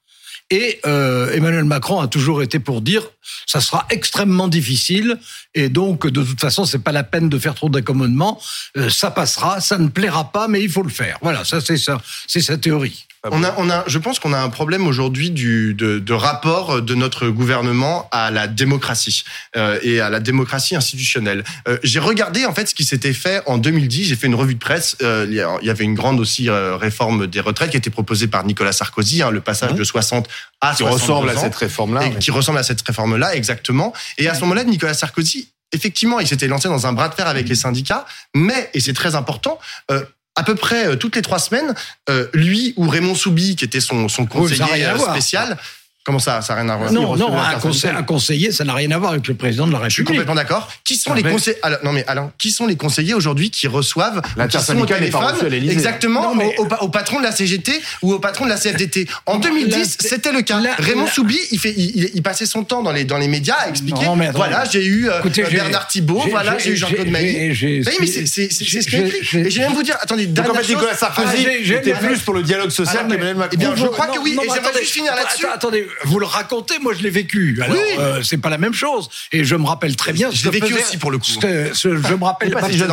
et 0.51 0.79
euh, 0.85 1.31
Emmanuel 1.31 1.63
Macron 1.63 1.99
a 1.99 2.07
toujours 2.07 2.43
été 2.43 2.59
pour 2.59 2.81
dire 2.81 3.03
ça 3.47 3.61
sera 3.61 3.87
extrêmement 3.89 4.47
difficile 4.47 5.17
et 5.55 5.69
donc 5.69 6.05
de 6.05 6.23
toute 6.23 6.39
façon 6.39 6.65
c'est 6.65 6.79
pas 6.79 6.91
la 6.91 7.03
peine 7.03 7.29
de 7.29 7.39
faire 7.39 7.55
trop 7.55 7.69
d'accommodements. 7.69 8.39
Euh, 8.77 8.89
ça 8.89 9.09
passera, 9.09 9.61
ça 9.61 9.77
ne 9.77 9.87
plaira 9.87 10.31
pas, 10.31 10.47
mais 10.47 10.61
il 10.61 10.69
faut 10.69 10.83
le 10.83 10.89
faire. 10.89 11.17
Voilà, 11.21 11.45
ça 11.45 11.61
c'est 11.61 11.77
ça, 11.77 12.01
c'est 12.27 12.41
sa 12.41 12.57
théorie. 12.57 13.07
On 13.29 13.43
a, 13.43 13.53
on 13.57 13.69
a, 13.69 13.83
je 13.85 13.99
pense 13.99 14.17
qu'on 14.17 14.33
a 14.33 14.39
un 14.39 14.49
problème 14.49 14.87
aujourd'hui 14.87 15.29
du 15.29 15.75
de, 15.75 15.99
de, 15.99 16.13
rapport 16.13 16.81
de 16.81 16.95
notre 16.95 17.27
gouvernement 17.27 18.09
à 18.11 18.31
la 18.31 18.47
démocratie 18.47 19.23
euh, 19.55 19.77
et 19.83 19.99
à 19.99 20.09
la 20.09 20.19
démocratie 20.19 20.75
institutionnelle. 20.75 21.43
Euh, 21.67 21.77
j'ai 21.83 21.99
regardé 21.99 22.45
en 22.45 22.53
fait 22.53 22.67
ce 22.67 22.73
qui 22.73 22.83
s'était 22.83 23.13
fait 23.13 23.43
en 23.45 23.59
2010. 23.59 24.05
J'ai 24.05 24.15
fait 24.15 24.25
une 24.25 24.33
revue 24.33 24.55
de 24.55 24.59
presse. 24.59 24.97
Euh, 25.03 25.27
il 25.29 25.35
y 25.35 25.69
avait 25.69 25.83
une 25.83 25.93
grande 25.93 26.19
aussi 26.19 26.49
euh, 26.49 26.77
réforme 26.77 27.27
des 27.27 27.41
retraites 27.41 27.69
qui 27.69 27.77
a 27.77 27.79
été 27.79 27.91
proposée 27.91 28.25
par 28.25 28.43
Nicolas 28.43 28.71
Sarkozy, 28.71 29.21
hein, 29.21 29.29
le 29.29 29.41
passage 29.41 29.73
mmh. 29.73 29.77
de 29.77 29.83
60 29.83 30.27
à 30.61 30.73
qui 30.73 30.81
ressemble 30.81 31.29
à 31.29 31.37
cette 31.37 31.55
réforme-là, 31.55 32.09
qui 32.19 32.31
ressemble 32.31 32.57
à 32.57 32.63
cette 32.63 32.81
réforme-là 32.81 33.35
exactement. 33.35 33.93
Et 34.17 34.29
à 34.29 34.33
ce 34.33 34.41
moment-là, 34.41 34.63
Nicolas 34.63 34.95
Sarkozy 34.95 35.51
effectivement, 35.71 36.19
il 36.19 36.27
s'était 36.27 36.47
lancé 36.47 36.67
dans 36.67 36.87
un 36.87 36.93
bras 36.93 37.09
de 37.09 37.13
fer 37.13 37.27
avec 37.27 37.47
les 37.47 37.55
syndicats, 37.55 38.05
mais, 38.35 38.69
et 38.73 38.79
c'est 38.79 38.93
très 38.93 39.15
important, 39.15 39.59
euh, 39.89 40.03
à 40.35 40.43
peu 40.43 40.55
près 40.55 40.87
euh, 40.87 40.95
toutes 40.95 41.15
les 41.15 41.21
trois 41.21 41.39
semaines, 41.39 41.73
euh, 42.09 42.27
lui 42.33 42.73
ou 42.77 42.87
Raymond 42.87 43.15
Soubi, 43.15 43.55
qui 43.55 43.65
était 43.65 43.81
son, 43.81 44.07
son 44.07 44.25
conseiller 44.25 44.85
euh, 44.85 44.97
spécial, 44.97 45.57
Comment 46.03 46.17
ça, 46.17 46.41
ça 46.41 46.55
n'a 46.55 46.61
rien 46.61 46.69
à 46.69 46.77
voir 46.77 46.91
Non, 46.91 47.15
non, 47.15 47.31
un, 47.37 48.03
conseiller, 48.03 48.51
ça 48.51 48.63
n'a 48.63 48.73
rien 48.73 48.89
à 48.89 48.97
voir 48.97 49.11
avec 49.11 49.27
le 49.27 49.35
président 49.35 49.67
de 49.67 49.71
la 49.71 49.77
République. 49.77 49.91
Je 49.91 49.95
suis 49.95 50.03
complètement 50.03 50.35
d'accord. 50.35 50.67
Qui 50.83 50.95
sont 50.95 51.13
les 51.13 51.21
conseillers 51.21 51.57
Non, 51.83 51.91
mais 51.91 52.03
Alain, 52.07 52.31
qui 52.39 52.51
sont 52.51 52.65
les 52.65 52.75
conseillers 52.75 53.13
aujourd'hui 53.13 53.51
qui 53.51 53.67
reçoivent 53.67 54.21
L'intersyndicale 54.35 55.01
n'est 55.01 55.09
pas 55.09 55.35
Exactement, 55.69 56.33
au, 56.57 56.89
patron 56.89 57.19
de 57.19 57.23
la 57.23 57.31
CGT 57.31 57.79
ou 58.01 58.13
au 58.13 58.19
patron 58.19 58.45
de 58.45 58.49
la 58.49 58.57
CFDT. 58.57 59.07
En 59.25 59.37
2010, 59.37 59.97
c'était 59.99 60.31
le 60.31 60.41
cas. 60.41 60.59
Raymond 60.79 61.07
Soubi, 61.07 61.37
il, 61.51 61.59
fait, 61.59 61.73
il, 61.77 62.21
passait 62.23 62.45
son 62.45 62.63
temps 62.63 62.83
dans 62.83 62.91
les, 62.91 63.05
dans 63.05 63.17
les 63.17 63.27
médias 63.27 63.55
à 63.55 63.69
expliquer 63.69 64.05
voilà, 64.33 64.63
j'ai 64.65 64.85
eu 64.85 65.09
euh, 65.09 65.21
Bernard 65.51 65.87
Thibault, 65.87 66.23
voilà, 66.29 66.57
j'ai 66.57 66.71
eu 66.71 66.75
Jean-Claude 66.75 67.09
Mailly. 67.09 67.83
Mais 67.99 68.07
c'est 68.07 68.25
ce 68.25 68.87
qu'il 68.89 69.05
écrit. 69.05 69.37
Et 69.39 69.49
je 69.49 69.57
vais 69.57 69.65
même 69.65 69.73
vous 69.73 69.83
dire, 69.83 69.97
attendez, 70.01 70.25
dernière 70.25 70.55
chose. 70.55 70.69
Nicolas 70.69 70.95
Sarkozy 70.95 71.45
était 71.73 71.93
plus 71.93 72.21
pour 72.21 72.33
le 72.33 72.43
dialogue 72.43 72.69
social 72.69 73.07
qu'Emmanuel 73.07 73.35
Macron. 73.35 73.49
Eh 73.53 73.57
bien, 73.57 73.75
je 73.75 73.85
crois 73.85 74.07
que 74.07 74.19
oui. 74.19 74.37
Et 74.41 74.47
j'aimerais 74.53 74.79
juste 74.79 74.93
finir 74.93 75.15
là-dessus. 75.15 75.45
Attendez, 75.45 75.87
vous 76.03 76.19
le 76.19 76.25
racontez, 76.25 76.79
moi 76.79 76.93
je 76.93 77.03
l'ai 77.03 77.09
vécu. 77.09 77.59
Alors, 77.61 77.75
oui. 77.75 77.95
euh, 77.99 78.23
c'est 78.23 78.37
pas 78.37 78.49
la 78.49 78.57
même 78.57 78.73
chose. 78.73 79.09
Et 79.31 79.43
je 79.43 79.55
me 79.55 79.65
rappelle 79.65 79.95
très 79.95 80.13
bien. 80.13 80.29
Je 80.31 80.45
l'ai 80.49 80.59
vécu 80.59 80.73
aussi 80.73 80.97
pour 80.97 81.11
le 81.11 81.17
coup. 81.17 81.25
Ce, 81.25 81.69
ce, 81.73 81.95
je 81.95 82.13
me 82.13 82.23
rappelle 82.23 82.51
pas, 82.51 82.69
si 82.69 82.77
je 82.77 82.85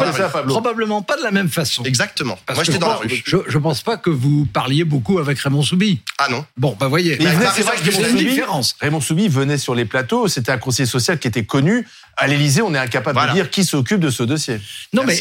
probablement 0.49 1.03
pas 1.03 1.17
de 1.17 1.23
la 1.23 1.31
même 1.31 1.49
façon. 1.49 1.83
Exactement. 1.85 2.39
moi 2.55 2.65
j'étais 2.65 2.79
dans 2.79 2.89
la 2.89 2.97
rue. 2.97 3.23
Je, 3.25 3.37
je 3.47 3.59
pense 3.59 3.83
pas 3.83 3.97
que 3.97 4.11
vous 4.11 4.47
parliez 4.47 4.85
beaucoup 4.85 5.19
avec 5.19 5.39
Raymond 5.39 5.63
Soubi. 5.63 6.01
Ah 6.19 6.29
non. 6.31 6.45
Bon, 6.57 6.77
bah 6.79 6.89
voyez. 6.89 7.19
c'est 7.55 7.63
vrai 7.63 7.77
que 7.77 7.85
Raymond 7.85 8.19
Soubi, 8.19 8.41
Raymond 8.81 9.01
Soubi 9.01 9.29
venait 9.29 9.59
sur 9.59 9.75
les 9.75 9.85
plateaux. 9.85 10.29
C'était 10.29 10.53
un 10.53 10.59
conseiller 10.59 10.87
social 10.87 11.19
qui 11.19 11.29
était 11.29 11.45
connu. 11.45 11.87
À 12.17 12.27
l'Élysée, 12.27 12.63
on 12.63 12.75
est 12.75 12.79
incapable 12.79 13.21
de 13.29 13.33
dire 13.33 13.51
qui 13.51 13.65
s'occupe 13.65 14.01
de 14.01 14.11
ce 14.11 14.23
dossier. 14.23 14.61
Non 14.93 15.05
mais 15.05 15.21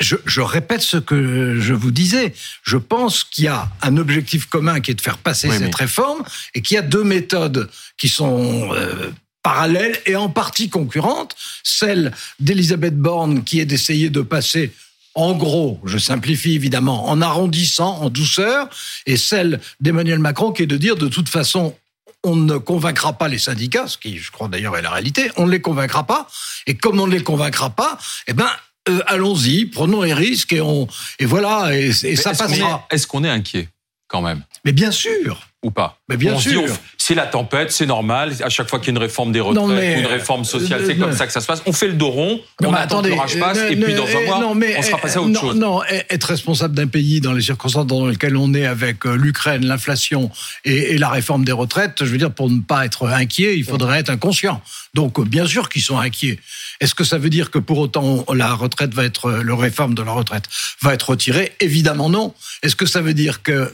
je, 0.00 0.16
je, 0.26 0.40
répète 0.40 0.82
ce 0.82 0.96
que 0.96 1.58
je 1.58 1.74
vous 1.74 1.90
disais. 1.90 2.34
Je 2.62 2.76
pense 2.76 3.24
qu'il 3.24 3.44
y 3.44 3.48
a 3.48 3.70
un 3.82 3.96
objectif 3.96 4.46
commun 4.46 4.80
qui 4.80 4.92
est 4.92 4.94
de 4.94 5.00
faire 5.00 5.18
passer 5.18 5.50
cette 5.50 5.74
réforme 5.74 6.22
et 6.54 6.62
qu'il 6.62 6.76
y 6.76 6.78
a 6.78 6.82
deux 6.82 7.04
méthodes 7.04 7.68
qui 7.96 8.08
sont 8.08 8.72
euh, 8.74 9.10
parallèles 9.42 9.98
et 10.06 10.16
en 10.16 10.28
partie 10.28 10.68
concurrentes. 10.68 11.34
Celle 11.62 12.12
d'Elisabeth 12.38 12.96
Borne 12.96 13.44
qui 13.44 13.60
est 13.60 13.66
d'essayer 13.66 14.10
de 14.10 14.20
passer 14.20 14.72
en 15.14 15.34
gros, 15.34 15.80
je 15.84 15.98
simplifie 15.98 16.54
évidemment, 16.54 17.08
en 17.08 17.20
arrondissant, 17.20 18.02
en 18.02 18.08
douceur, 18.08 18.68
et 19.04 19.16
celle 19.16 19.58
d'Emmanuel 19.80 20.20
Macron 20.20 20.52
qui 20.52 20.62
est 20.62 20.66
de 20.66 20.76
dire 20.76 20.94
de 20.94 21.08
toute 21.08 21.28
façon, 21.28 21.74
on 22.22 22.36
ne 22.36 22.56
convaincra 22.56 23.14
pas 23.14 23.26
les 23.26 23.38
syndicats, 23.38 23.88
ce 23.88 23.98
qui, 23.98 24.18
je 24.18 24.30
crois 24.30 24.46
d'ailleurs, 24.46 24.76
est 24.76 24.82
la 24.82 24.90
réalité. 24.90 25.30
On 25.36 25.46
ne 25.46 25.50
les 25.50 25.60
convaincra 25.60 26.06
pas. 26.06 26.28
Et 26.68 26.76
comme 26.76 27.00
on 27.00 27.08
ne 27.08 27.12
les 27.12 27.22
convaincra 27.22 27.70
pas, 27.70 27.98
eh 28.28 28.32
ben, 28.32 28.48
euh, 28.88 29.00
allons-y, 29.06 29.66
prenons 29.66 30.02
les 30.02 30.14
risques 30.14 30.52
et 30.52 30.60
on 30.60 30.86
et 31.18 31.26
voilà 31.26 31.76
et, 31.76 31.92
ça 31.92 32.34
passera. 32.34 32.86
Est-ce 32.90 33.06
qu'on 33.06 33.24
est 33.24 33.30
inquiet 33.30 33.68
quand 34.06 34.22
même? 34.22 34.44
Mais 34.64 34.72
bien 34.72 34.90
sûr. 34.90 35.48
Ou 35.64 35.70
pas? 35.70 35.98
Mais 36.08 36.16
bien 36.16 36.38
sûr. 36.38 36.64
C'est 37.08 37.14
la 37.14 37.24
tempête, 37.24 37.72
c'est 37.72 37.86
normal. 37.86 38.34
À 38.44 38.50
chaque 38.50 38.68
fois 38.68 38.80
qu'il 38.80 38.88
y 38.88 38.90
a 38.90 38.92
une 38.92 38.98
réforme 38.98 39.32
des 39.32 39.40
retraites 39.40 39.64
ou 39.64 39.98
une 39.98 40.06
réforme 40.06 40.44
sociale, 40.44 40.82
c'est 40.84 40.98
comme 40.98 41.14
ça 41.14 41.26
que 41.26 41.32
ça 41.32 41.40
se 41.40 41.46
passe. 41.46 41.62
On 41.64 41.72
fait 41.72 41.86
le 41.86 41.94
dos 41.94 42.10
rond, 42.10 42.38
on 42.62 42.74
attend 42.74 43.00
que 43.00 43.08
l'orage 43.08 43.40
passe, 43.40 43.56
et 43.70 43.76
puis 43.76 43.94
dans 43.94 44.04
un 44.04 44.24
mois, 44.26 44.54
on 44.76 44.82
sera 44.82 44.98
passé 44.98 45.16
à 45.16 45.22
autre 45.22 45.40
chose. 45.40 45.56
Non, 45.56 45.80
être 45.84 46.24
responsable 46.24 46.74
d'un 46.74 46.86
pays 46.86 47.22
dans 47.22 47.32
les 47.32 47.40
circonstances 47.40 47.86
dans 47.86 48.06
lesquelles 48.06 48.36
on 48.36 48.52
est 48.52 48.66
avec 48.66 49.06
euh, 49.06 49.14
l'Ukraine, 49.14 49.64
l'inflation 49.64 50.30
et, 50.66 50.98
la 50.98 51.08
réforme 51.08 51.46
des 51.46 51.52
retraites, 51.52 52.04
je 52.04 52.10
veux 52.10 52.18
dire, 52.18 52.30
pour 52.30 52.50
ne 52.50 52.60
pas 52.60 52.84
être 52.84 53.06
inquiet, 53.06 53.56
il 53.56 53.64
faudrait 53.64 54.00
être 54.00 54.10
inconscient. 54.10 54.60
Donc, 54.92 55.18
bien 55.26 55.46
sûr 55.46 55.70
qu'ils 55.70 55.80
sont 55.80 55.96
inquiets. 55.96 56.38
Est-ce 56.80 56.94
que 56.94 57.04
ça 57.04 57.16
veut 57.16 57.30
dire 57.30 57.50
que 57.50 57.58
pour 57.58 57.78
autant 57.78 58.26
la 58.34 58.52
retraite 58.52 58.92
va 58.92 59.04
être, 59.04 59.30
le 59.30 59.54
réforme 59.54 59.94
de 59.94 60.02
la 60.02 60.12
retraite 60.12 60.44
va 60.82 60.92
être 60.92 61.08
retirée 61.10 61.52
Évidemment 61.60 62.10
non. 62.10 62.34
Est-ce 62.62 62.76
que 62.76 62.84
ça 62.84 63.00
veut 63.00 63.14
dire 63.14 63.42
que 63.42 63.72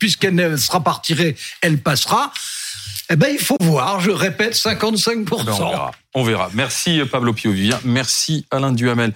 puisqu'elle 0.00 0.58
sera 0.58 0.82
pas 0.82 0.92
retirée, 0.92 1.36
elle 1.62 1.78
passera? 1.78 2.32
Eh 3.08 3.16
ben, 3.16 3.28
il 3.32 3.38
faut 3.38 3.56
voir, 3.60 4.00
je 4.00 4.10
répète, 4.10 4.54
55%. 4.54 5.16
Eh 5.40 5.44
ben, 5.44 5.52
on, 5.52 5.70
verra. 5.70 5.90
on 6.14 6.22
verra. 6.24 6.50
Merci 6.54 7.00
Pablo 7.10 7.32
Pio-Vivien. 7.32 7.78
Merci 7.84 8.46
Alain 8.50 8.72
Duhamel. 8.72 9.12